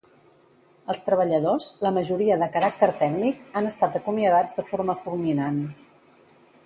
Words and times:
Els 0.93 1.01
treballadors, 1.09 1.67
la 1.87 1.91
majoria 1.97 2.37
de 2.43 2.47
caràcter 2.55 2.89
tècnic, 3.03 3.45
han 3.61 3.69
estat 3.73 3.99
acomiadats 4.01 4.59
de 4.61 4.67
forma 4.71 4.97
fulminant. 5.05 5.61